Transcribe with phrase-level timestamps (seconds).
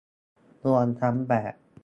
[0.65, 1.53] รวมทั้งแบบ